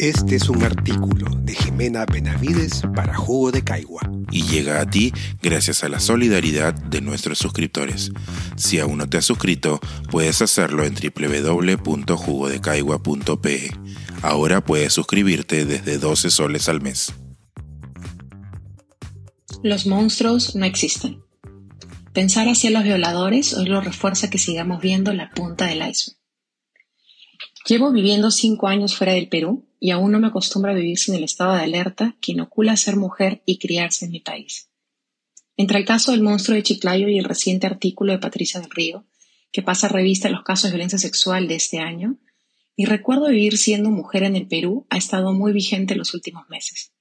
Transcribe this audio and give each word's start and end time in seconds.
Este 0.00 0.34
es 0.36 0.48
un 0.48 0.62
artículo 0.62 1.26
de 1.42 1.54
Jimena 1.54 2.06
Benavides 2.06 2.84
para 2.96 3.14
Jugo 3.14 3.52
de 3.52 3.62
Caigua 3.62 4.00
y 4.32 4.44
llega 4.44 4.80
a 4.80 4.88
ti 4.88 5.12
gracias 5.42 5.84
a 5.84 5.90
la 5.90 6.00
solidaridad 6.00 6.72
de 6.72 7.02
nuestros 7.02 7.38
suscriptores. 7.38 8.10
Si 8.56 8.78
aún 8.78 8.96
no 8.96 9.10
te 9.10 9.18
has 9.18 9.26
suscrito, 9.26 9.78
puedes 10.10 10.40
hacerlo 10.40 10.84
en 10.84 10.94
www.jugodecaigua.pe. 10.94 13.72
Ahora 14.22 14.64
puedes 14.64 14.94
suscribirte 14.94 15.66
desde 15.66 15.98
12 15.98 16.30
soles 16.30 16.70
al 16.70 16.80
mes. 16.80 17.12
Los 19.62 19.86
monstruos 19.86 20.56
no 20.56 20.64
existen. 20.64 21.22
Pensar 22.14 22.48
hacia 22.48 22.70
los 22.70 22.84
violadores 22.84 23.52
hoy 23.52 23.66
lo 23.66 23.82
refuerza 23.82 24.30
que 24.30 24.38
sigamos 24.38 24.80
viendo 24.80 25.12
la 25.12 25.28
punta 25.28 25.66
del 25.66 25.86
iceberg. 25.86 26.16
Llevo 27.66 27.92
viviendo 27.92 28.30
cinco 28.30 28.66
años 28.66 28.96
fuera 28.96 29.12
del 29.12 29.28
Perú 29.28 29.66
y 29.80 29.90
aún 29.90 30.12
no 30.12 30.20
me 30.20 30.28
acostumbro 30.28 30.70
a 30.70 30.74
vivir 30.74 30.98
sin 30.98 31.14
el 31.14 31.24
estado 31.24 31.54
de 31.54 31.62
alerta 31.62 32.14
que 32.20 32.32
inocula 32.32 32.76
ser 32.76 32.96
mujer 32.96 33.42
y 33.46 33.58
criarse 33.58 34.04
en 34.04 34.12
mi 34.12 34.20
país. 34.20 34.68
Entre 35.56 35.78
el 35.78 35.86
caso 35.86 36.12
del 36.12 36.22
monstruo 36.22 36.54
de 36.54 36.62
Chiclayo 36.62 37.08
y 37.08 37.18
el 37.18 37.24
reciente 37.24 37.66
artículo 37.66 38.12
de 38.12 38.18
Patricia 38.18 38.60
del 38.60 38.70
Río, 38.70 39.06
que 39.50 39.62
pasa 39.62 39.88
revista 39.88 40.28
a 40.28 40.30
los 40.30 40.42
casos 40.42 40.64
de 40.64 40.76
violencia 40.76 40.98
sexual 40.98 41.48
de 41.48 41.56
este 41.56 41.78
año, 41.78 42.18
mi 42.76 42.84
recuerdo 42.84 43.26
de 43.26 43.32
vivir 43.32 43.58
siendo 43.58 43.90
mujer 43.90 44.22
en 44.22 44.36
el 44.36 44.46
Perú 44.46 44.86
ha 44.90 44.96
estado 44.96 45.32
muy 45.32 45.52
vigente 45.52 45.94
en 45.94 45.98
los 45.98 46.14
últimos 46.14 46.48
meses. 46.48 46.92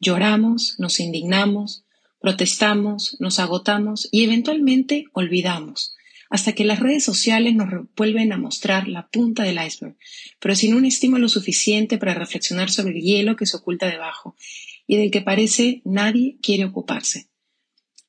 Lloramos, 0.00 0.76
nos 0.78 0.98
indignamos, 0.98 1.84
protestamos, 2.20 3.16
nos 3.20 3.38
agotamos 3.38 4.08
y 4.10 4.24
eventualmente 4.24 5.06
olvidamos, 5.12 5.94
hasta 6.34 6.52
que 6.52 6.64
las 6.64 6.80
redes 6.80 7.04
sociales 7.04 7.54
nos 7.54 7.68
vuelven 7.94 8.32
a 8.32 8.36
mostrar 8.36 8.88
la 8.88 9.06
punta 9.06 9.44
del 9.44 9.64
iceberg, 9.64 9.94
pero 10.40 10.56
sin 10.56 10.74
un 10.74 10.84
estímulo 10.84 11.28
suficiente 11.28 11.96
para 11.96 12.12
reflexionar 12.12 12.72
sobre 12.72 12.98
el 12.98 13.04
hielo 13.04 13.36
que 13.36 13.46
se 13.46 13.56
oculta 13.56 13.86
debajo 13.86 14.34
y 14.84 14.96
del 14.96 15.12
que 15.12 15.20
parece 15.20 15.80
nadie 15.84 16.36
quiere 16.42 16.64
ocuparse. 16.64 17.28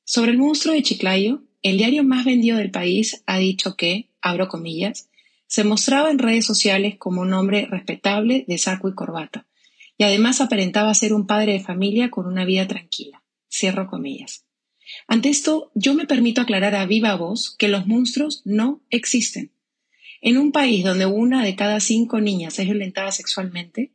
Sobre 0.05 0.31
el 0.31 0.39
monstruo 0.39 0.73
de 0.73 0.81
Chiclayo, 0.81 1.43
el 1.61 1.77
diario 1.77 2.03
más 2.03 2.25
vendido 2.25 2.57
del 2.57 2.71
país 2.71 3.21
ha 3.27 3.37
dicho 3.37 3.75
que, 3.75 4.09
abro 4.21 4.47
comillas, 4.47 5.07
se 5.45 5.63
mostraba 5.63 6.09
en 6.09 6.17
redes 6.17 6.47
sociales 6.47 6.95
como 6.97 7.21
un 7.21 7.31
hombre 7.31 7.67
respetable 7.69 8.43
de 8.47 8.57
saco 8.57 8.89
y 8.89 8.95
corbata, 8.95 9.45
y 9.99 10.03
además 10.03 10.41
aparentaba 10.41 10.95
ser 10.95 11.13
un 11.13 11.27
padre 11.27 11.53
de 11.53 11.59
familia 11.59 12.09
con 12.09 12.25
una 12.25 12.43
vida 12.43 12.67
tranquila. 12.67 13.21
Cierro 13.51 13.85
comillas. 13.85 14.44
Ante 15.07 15.29
esto, 15.29 15.71
yo 15.75 15.93
me 15.93 16.05
permito 16.05 16.41
aclarar 16.41 16.75
a 16.75 16.85
viva 16.85 17.15
voz 17.15 17.55
que 17.57 17.67
los 17.67 17.87
monstruos 17.87 18.41
no 18.45 18.81
existen. 18.89 19.51
En 20.21 20.37
un 20.37 20.51
país 20.51 20.83
donde 20.83 21.05
una 21.05 21.43
de 21.43 21.55
cada 21.55 21.79
cinco 21.79 22.19
niñas 22.21 22.57
es 22.59 22.65
violentada 22.65 23.11
sexualmente 23.11 23.91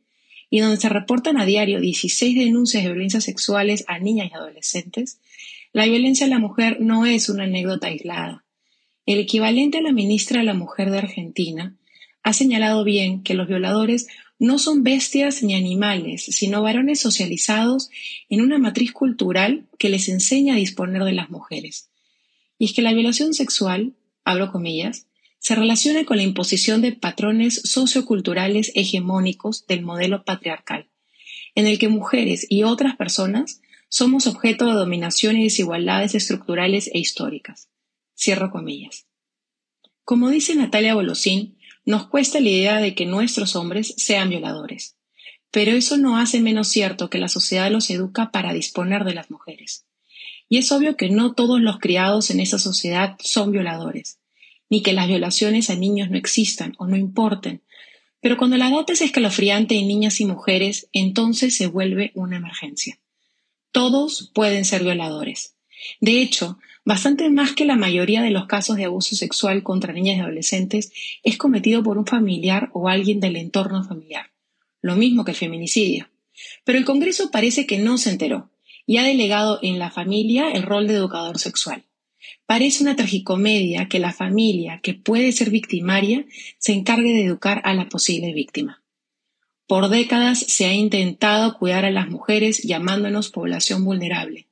y 0.49 0.59
donde 0.59 0.77
se 0.77 0.89
reportan 0.89 1.37
a 1.37 1.45
diario 1.45 1.79
16 1.79 2.37
denuncias 2.37 2.83
de 2.83 2.89
violencias 2.89 3.23
sexuales 3.23 3.85
a 3.87 3.99
niñas 3.99 4.29
y 4.31 4.35
adolescentes, 4.35 5.19
la 5.73 5.85
violencia 5.85 6.25
a 6.25 6.29
la 6.29 6.39
mujer 6.39 6.77
no 6.81 7.05
es 7.05 7.29
una 7.29 7.45
anécdota 7.45 7.87
aislada. 7.87 8.43
El 9.05 9.19
equivalente 9.19 9.79
a 9.79 9.81
la 9.81 9.93
ministra 9.93 10.39
de 10.39 10.45
la 10.45 10.53
Mujer 10.53 10.91
de 10.91 10.99
Argentina 10.99 11.75
ha 12.23 12.33
señalado 12.33 12.83
bien 12.83 13.23
que 13.23 13.33
los 13.33 13.47
violadores 13.47 14.07
no 14.41 14.57
son 14.57 14.81
bestias 14.81 15.43
ni 15.43 15.53
animales, 15.53 16.23
sino 16.23 16.63
varones 16.63 16.99
socializados 16.99 17.91
en 18.27 18.41
una 18.41 18.57
matriz 18.57 18.91
cultural 18.91 19.67
que 19.77 19.87
les 19.87 20.09
enseña 20.09 20.55
a 20.55 20.57
disponer 20.57 21.03
de 21.03 21.11
las 21.11 21.29
mujeres. 21.29 21.91
Y 22.57 22.65
es 22.65 22.73
que 22.73 22.81
la 22.81 22.91
violación 22.91 23.35
sexual, 23.35 23.93
abro 24.25 24.51
comillas, 24.51 25.05
se 25.37 25.53
relaciona 25.53 26.05
con 26.05 26.17
la 26.17 26.23
imposición 26.23 26.81
de 26.81 26.91
patrones 26.91 27.53
socioculturales 27.53 28.71
hegemónicos 28.73 29.67
del 29.67 29.83
modelo 29.83 30.25
patriarcal, 30.25 30.89
en 31.53 31.67
el 31.67 31.77
que 31.77 31.89
mujeres 31.89 32.47
y 32.49 32.63
otras 32.63 32.95
personas 32.95 33.61
somos 33.89 34.25
objeto 34.25 34.65
de 34.65 34.73
dominación 34.73 35.37
y 35.37 35.43
desigualdades 35.43 36.15
estructurales 36.15 36.89
e 36.91 36.97
históricas. 36.97 37.69
Cierro 38.17 38.49
comillas. 38.49 39.05
Como 40.03 40.31
dice 40.31 40.55
Natalia 40.55 40.95
Bolosín, 40.95 41.59
nos 41.85 42.07
cuesta 42.07 42.39
la 42.39 42.49
idea 42.49 42.77
de 42.77 42.95
que 42.95 43.05
nuestros 43.05 43.55
hombres 43.55 43.93
sean 43.97 44.29
violadores, 44.29 44.95
pero 45.51 45.71
eso 45.71 45.97
no 45.97 46.17
hace 46.17 46.39
menos 46.39 46.67
cierto 46.67 47.09
que 47.09 47.17
la 47.17 47.27
sociedad 47.27 47.71
los 47.71 47.89
educa 47.89 48.31
para 48.31 48.53
disponer 48.53 49.03
de 49.03 49.15
las 49.15 49.29
mujeres. 49.29 49.85
Y 50.47 50.57
es 50.57 50.71
obvio 50.71 50.97
que 50.97 51.09
no 51.09 51.33
todos 51.33 51.61
los 51.61 51.79
criados 51.79 52.29
en 52.29 52.39
esa 52.39 52.59
sociedad 52.59 53.17
son 53.23 53.51
violadores, 53.51 54.19
ni 54.69 54.81
que 54.81 54.93
las 54.93 55.07
violaciones 55.07 55.69
a 55.69 55.75
niños 55.75 56.09
no 56.09 56.17
existan 56.17 56.73
o 56.77 56.87
no 56.87 56.97
importen, 56.97 57.61
pero 58.21 58.37
cuando 58.37 58.55
la 58.57 58.69
data 58.69 58.93
es 58.93 59.01
escalofriante 59.01 59.75
en 59.75 59.87
niñas 59.87 60.21
y 60.21 60.25
mujeres, 60.25 60.87
entonces 60.93 61.57
se 61.57 61.67
vuelve 61.67 62.11
una 62.13 62.37
emergencia. 62.37 62.99
Todos 63.71 64.31
pueden 64.33 64.63
ser 64.63 64.83
violadores. 64.83 65.55
De 65.99 66.21
hecho, 66.21 66.59
Bastante 66.83 67.29
más 67.29 67.53
que 67.53 67.65
la 67.65 67.75
mayoría 67.75 68.23
de 68.23 68.31
los 68.31 68.47
casos 68.47 68.75
de 68.75 68.85
abuso 68.85 69.15
sexual 69.15 69.61
contra 69.61 69.93
niñas 69.93 70.17
y 70.17 70.21
adolescentes 70.21 70.91
es 71.23 71.37
cometido 71.37 71.83
por 71.83 71.99
un 71.99 72.07
familiar 72.07 72.71
o 72.73 72.89
alguien 72.89 73.19
del 73.19 73.35
entorno 73.35 73.83
familiar, 73.83 74.31
lo 74.81 74.95
mismo 74.95 75.23
que 75.23 75.31
el 75.31 75.37
feminicidio. 75.37 76.09
Pero 76.63 76.79
el 76.79 76.85
Congreso 76.85 77.29
parece 77.29 77.67
que 77.67 77.77
no 77.77 77.99
se 77.99 78.09
enteró 78.09 78.49
y 78.87 78.97
ha 78.97 79.03
delegado 79.03 79.59
en 79.61 79.77
la 79.77 79.91
familia 79.91 80.49
el 80.51 80.63
rol 80.63 80.87
de 80.87 80.95
educador 80.95 81.37
sexual. 81.37 81.83
Parece 82.47 82.83
una 82.83 82.95
tragicomedia 82.95 83.87
que 83.87 83.99
la 83.99 84.11
familia, 84.11 84.79
que 84.81 84.95
puede 84.95 85.31
ser 85.31 85.51
victimaria, 85.51 86.25
se 86.57 86.73
encargue 86.73 87.13
de 87.13 87.25
educar 87.25 87.61
a 87.63 87.75
la 87.75 87.89
posible 87.89 88.33
víctima. 88.33 88.81
Por 89.67 89.87
décadas 89.87 90.39
se 90.39 90.65
ha 90.65 90.73
intentado 90.73 91.57
cuidar 91.57 91.85
a 91.85 91.91
las 91.91 92.09
mujeres 92.09 92.63
llamándonos 92.63 93.29
población 93.29 93.85
vulnerable, 93.85 94.47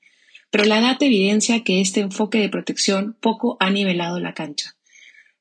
pero 0.52 0.66
la 0.66 0.82
data 0.82 1.06
evidencia 1.06 1.64
que 1.64 1.82
este 1.82 2.02
enfoque 2.02 2.40
de 2.40 2.50
protección 2.50 3.16
poco 3.20 3.58
ha 3.60 3.70
nivelado 3.70 4.20
la 4.20 4.34
cancha. 4.34 4.76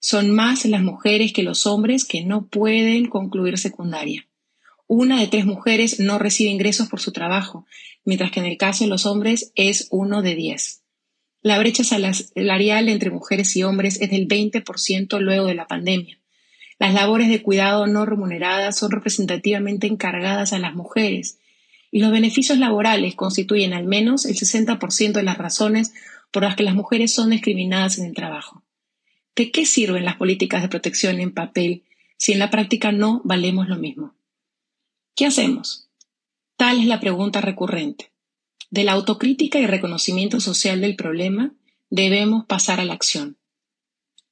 Son 0.00 0.30
más 0.30 0.64
las 0.64 0.82
mujeres 0.82 1.32
que 1.32 1.42
los 1.42 1.66
hombres 1.66 2.04
que 2.04 2.24
no 2.24 2.46
pueden 2.46 3.06
concluir 3.06 3.58
secundaria. 3.58 4.26
Una 4.86 5.20
de 5.20 5.26
tres 5.26 5.44
mujeres 5.44 5.98
no 6.00 6.18
recibe 6.18 6.50
ingresos 6.50 6.88
por 6.88 7.00
su 7.00 7.12
trabajo, 7.12 7.66
mientras 8.04 8.30
que 8.30 8.40
en 8.40 8.46
el 8.46 8.56
caso 8.56 8.84
de 8.84 8.90
los 8.90 9.06
hombres 9.06 9.52
es 9.54 9.88
uno 9.90 10.22
de 10.22 10.34
diez. 10.34 10.82
La 11.42 11.58
brecha 11.58 11.84
salarial 11.84 12.88
entre 12.88 13.10
mujeres 13.10 13.54
y 13.56 13.62
hombres 13.62 14.00
es 14.00 14.10
del 14.10 14.26
20% 14.26 15.20
luego 15.20 15.46
de 15.46 15.54
la 15.54 15.66
pandemia. 15.66 16.18
Las 16.78 16.94
labores 16.94 17.28
de 17.28 17.42
cuidado 17.42 17.86
no 17.86 18.06
remuneradas 18.06 18.78
son 18.78 18.90
representativamente 18.90 19.86
encargadas 19.86 20.52
a 20.52 20.58
las 20.58 20.74
mujeres 20.74 21.38
y 21.90 22.00
los 22.00 22.10
beneficios 22.10 22.58
laborales 22.58 23.14
constituyen 23.14 23.72
al 23.72 23.84
menos 23.84 24.26
el 24.26 24.36
60% 24.36 25.12
de 25.12 25.22
las 25.22 25.38
razones 25.38 25.92
por 26.30 26.42
las 26.42 26.56
que 26.56 26.62
las 26.62 26.74
mujeres 26.74 27.12
son 27.12 27.30
discriminadas 27.30 27.98
en 27.98 28.06
el 28.06 28.14
trabajo. 28.14 28.62
¿De 29.34 29.50
qué 29.50 29.64
sirven 29.64 30.04
las 30.04 30.16
políticas 30.16 30.62
de 30.62 30.68
protección 30.68 31.20
en 31.20 31.32
papel 31.32 31.84
si 32.16 32.32
en 32.32 32.38
la 32.38 32.50
práctica 32.50 32.92
no 32.92 33.22
valemos 33.24 33.68
lo 33.68 33.76
mismo? 33.76 34.14
¿Qué 35.14 35.26
hacemos? 35.26 35.88
Tal 36.56 36.80
es 36.80 36.86
la 36.86 37.00
pregunta 37.00 37.40
recurrente. 37.40 38.12
De 38.70 38.84
la 38.84 38.92
autocrítica 38.92 39.58
y 39.58 39.66
reconocimiento 39.66 40.40
social 40.40 40.80
del 40.80 40.96
problema 40.96 41.54
debemos 41.88 42.44
pasar 42.44 42.80
a 42.80 42.84
la 42.84 42.92
acción. 42.92 43.38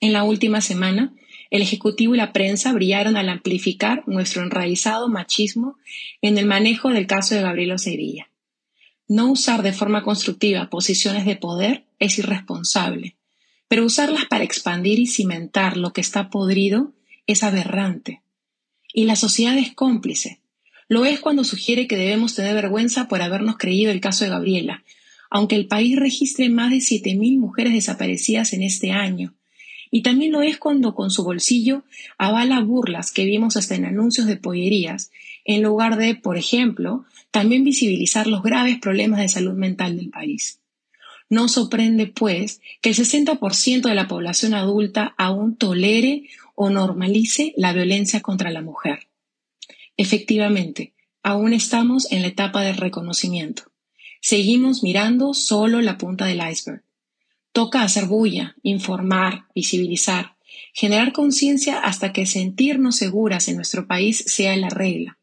En 0.00 0.12
la 0.12 0.24
última 0.24 0.60
semana 0.60 1.14
el 1.50 1.62
Ejecutivo 1.62 2.14
y 2.14 2.18
la 2.18 2.32
prensa 2.32 2.72
brillaron 2.72 3.16
al 3.16 3.28
amplificar 3.28 4.02
nuestro 4.06 4.42
enraizado 4.42 5.08
machismo 5.08 5.76
en 6.22 6.38
el 6.38 6.46
manejo 6.46 6.90
del 6.90 7.06
caso 7.06 7.34
de 7.34 7.42
Gabriela 7.42 7.78
Sevilla. 7.78 8.28
No 9.08 9.30
usar 9.30 9.62
de 9.62 9.72
forma 9.72 10.02
constructiva 10.02 10.68
posiciones 10.68 11.24
de 11.24 11.36
poder 11.36 11.84
es 11.98 12.18
irresponsable, 12.18 13.16
pero 13.68 13.84
usarlas 13.84 14.26
para 14.26 14.44
expandir 14.44 14.98
y 14.98 15.06
cimentar 15.06 15.76
lo 15.76 15.92
que 15.92 16.00
está 16.00 16.30
podrido 16.30 16.92
es 17.26 17.42
aberrante. 17.42 18.22
Y 18.92 19.04
la 19.04 19.16
sociedad 19.16 19.56
es 19.58 19.74
cómplice. 19.74 20.40
Lo 20.88 21.04
es 21.04 21.20
cuando 21.20 21.44
sugiere 21.44 21.86
que 21.86 21.96
debemos 21.96 22.34
tener 22.34 22.54
vergüenza 22.54 23.08
por 23.08 23.22
habernos 23.22 23.56
creído 23.58 23.90
el 23.90 24.00
caso 24.00 24.24
de 24.24 24.30
Gabriela, 24.30 24.84
aunque 25.30 25.56
el 25.56 25.66
país 25.66 25.96
registre 25.96 26.48
más 26.48 26.70
de 26.70 26.76
7.000 26.76 27.38
mujeres 27.38 27.72
desaparecidas 27.72 28.52
en 28.52 28.62
este 28.62 28.92
año, 28.92 29.34
y 29.90 30.02
también 30.02 30.32
lo 30.32 30.42
es 30.42 30.58
cuando 30.58 30.94
con 30.94 31.10
su 31.10 31.24
bolsillo 31.24 31.84
avala 32.18 32.60
burlas 32.60 33.12
que 33.12 33.24
vimos 33.24 33.56
hasta 33.56 33.74
en 33.74 33.84
anuncios 33.84 34.26
de 34.26 34.36
pollerías, 34.36 35.10
en 35.44 35.62
lugar 35.62 35.96
de, 35.96 36.14
por 36.14 36.36
ejemplo, 36.36 37.04
también 37.30 37.64
visibilizar 37.64 38.26
los 38.26 38.42
graves 38.42 38.78
problemas 38.78 39.20
de 39.20 39.28
salud 39.28 39.54
mental 39.54 39.96
del 39.96 40.10
país. 40.10 40.60
No 41.28 41.48
sorprende, 41.48 42.06
pues, 42.06 42.60
que 42.80 42.90
el 42.90 42.94
60% 42.94 43.88
de 43.88 43.94
la 43.94 44.08
población 44.08 44.54
adulta 44.54 45.14
aún 45.18 45.56
tolere 45.56 46.28
o 46.54 46.70
normalice 46.70 47.52
la 47.56 47.72
violencia 47.72 48.20
contra 48.20 48.50
la 48.50 48.62
mujer. 48.62 49.08
Efectivamente, 49.96 50.92
aún 51.22 51.52
estamos 51.52 52.10
en 52.12 52.22
la 52.22 52.28
etapa 52.28 52.62
del 52.62 52.76
reconocimiento. 52.76 53.64
Seguimos 54.20 54.82
mirando 54.82 55.34
solo 55.34 55.80
la 55.80 55.98
punta 55.98 56.26
del 56.26 56.42
iceberg. 56.48 56.82
Toca 57.56 57.80
hacer 57.80 58.04
bulla, 58.04 58.54
informar, 58.62 59.46
visibilizar, 59.54 60.36
generar 60.74 61.14
conciencia 61.14 61.78
hasta 61.78 62.12
que 62.12 62.26
sentirnos 62.26 62.96
seguras 62.96 63.48
en 63.48 63.56
nuestro 63.56 63.86
país 63.86 64.22
sea 64.26 64.54
la 64.58 64.68
regla. 64.68 65.18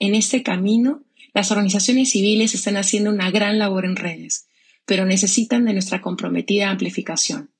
En 0.00 0.16
este 0.16 0.42
camino, 0.42 1.04
las 1.32 1.52
organizaciones 1.52 2.10
civiles 2.10 2.56
están 2.56 2.76
haciendo 2.76 3.10
una 3.10 3.30
gran 3.30 3.60
labor 3.60 3.84
en 3.84 3.94
redes, 3.94 4.48
pero 4.86 5.04
necesitan 5.04 5.64
de 5.64 5.72
nuestra 5.72 6.00
comprometida 6.00 6.68
amplificación. 6.68 7.52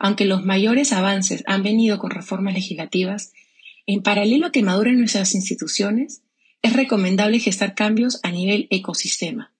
Aunque 0.00 0.24
los 0.24 0.44
mayores 0.44 0.92
avances 0.92 1.44
han 1.46 1.62
venido 1.62 2.00
con 2.00 2.10
reformas 2.10 2.54
legislativas, 2.54 3.32
en 3.86 4.02
paralelo 4.02 4.48
a 4.48 4.50
que 4.50 4.64
maduren 4.64 4.98
nuestras 4.98 5.36
instituciones, 5.36 6.22
es 6.62 6.72
recomendable 6.72 7.38
gestar 7.38 7.76
cambios 7.76 8.18
a 8.24 8.32
nivel 8.32 8.66
ecosistema. 8.70 9.52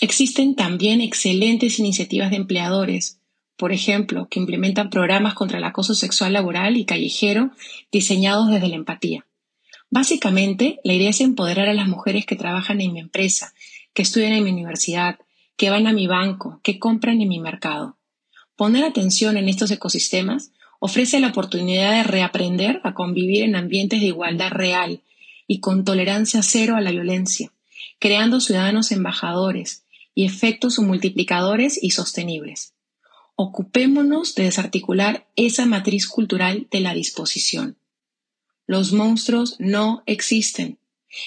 Existen 0.00 0.54
también 0.54 1.00
excelentes 1.00 1.80
iniciativas 1.80 2.30
de 2.30 2.36
empleadores, 2.36 3.18
por 3.56 3.72
ejemplo, 3.72 4.28
que 4.30 4.38
implementan 4.38 4.90
programas 4.90 5.34
contra 5.34 5.58
el 5.58 5.64
acoso 5.64 5.96
sexual 5.96 6.32
laboral 6.32 6.76
y 6.76 6.84
callejero 6.84 7.50
diseñados 7.90 8.48
desde 8.48 8.68
la 8.68 8.76
empatía. 8.76 9.26
Básicamente, 9.90 10.78
la 10.84 10.92
idea 10.92 11.10
es 11.10 11.20
empoderar 11.20 11.68
a 11.68 11.74
las 11.74 11.88
mujeres 11.88 12.26
que 12.26 12.36
trabajan 12.36 12.80
en 12.80 12.92
mi 12.92 13.00
empresa, 13.00 13.52
que 13.92 14.02
estudian 14.02 14.34
en 14.34 14.44
mi 14.44 14.50
universidad, 14.52 15.18
que 15.56 15.70
van 15.70 15.88
a 15.88 15.92
mi 15.92 16.06
banco, 16.06 16.60
que 16.62 16.78
compran 16.78 17.20
en 17.20 17.28
mi 17.28 17.40
mercado. 17.40 17.98
Poner 18.54 18.84
atención 18.84 19.36
en 19.36 19.48
estos 19.48 19.72
ecosistemas 19.72 20.52
ofrece 20.78 21.18
la 21.18 21.28
oportunidad 21.28 21.90
de 21.90 22.04
reaprender 22.04 22.80
a 22.84 22.94
convivir 22.94 23.42
en 23.42 23.56
ambientes 23.56 24.00
de 24.00 24.06
igualdad 24.06 24.52
real 24.52 25.02
y 25.48 25.58
con 25.58 25.84
tolerancia 25.84 26.42
cero 26.42 26.76
a 26.76 26.80
la 26.80 26.92
violencia, 26.92 27.50
creando 27.98 28.38
ciudadanos 28.38 28.92
embajadores 28.92 29.82
y 30.18 30.24
efectos 30.24 30.80
multiplicadores 30.80 31.80
y 31.80 31.92
sostenibles. 31.92 32.74
Ocupémonos 33.36 34.34
de 34.34 34.42
desarticular 34.42 35.28
esa 35.36 35.64
matriz 35.64 36.08
cultural 36.08 36.66
de 36.72 36.80
la 36.80 36.92
disposición. 36.92 37.78
Los 38.66 38.92
monstruos 38.92 39.54
no 39.60 40.02
existen. 40.06 40.80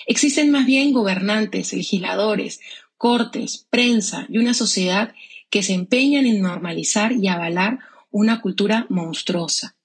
Existen 0.08 0.52
más 0.52 0.66
bien 0.66 0.92
gobernantes, 0.92 1.72
legisladores, 1.72 2.60
cortes, 2.98 3.66
prensa 3.70 4.26
y 4.28 4.40
una 4.40 4.54
sociedad 4.54 5.14
que 5.50 5.64
se 5.64 5.72
empeñan 5.72 6.26
en 6.26 6.42
normalizar 6.42 7.14
y 7.14 7.30
avalar 7.30 7.80
una 8.10 8.42
cultura 8.42 8.88
monstruosa. 8.90 9.78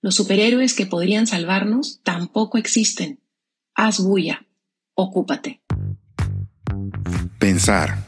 Los 0.00 0.14
superhéroes 0.14 0.72
que 0.72 0.86
podrían 0.86 1.26
salvarnos 1.26 2.00
tampoco 2.02 2.56
existen. 2.56 3.20
Haz 3.74 4.00
bulla. 4.00 4.46
Ocúpate. 4.94 5.60
Pensar, 7.38 8.07